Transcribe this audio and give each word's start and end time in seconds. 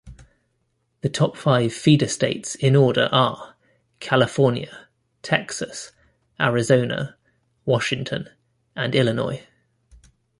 The 1.01 1.09
top 1.09 1.37
five 1.37 1.71
feeder 1.71 2.07
states 2.07 2.55
in 2.55 2.75
order 2.75 3.07
are 3.11 3.53
California, 3.99 4.87
Texas, 5.21 5.91
Arizona, 6.39 7.17
Washington, 7.65 8.27
and 8.75 8.95
Illinois. 8.95 9.43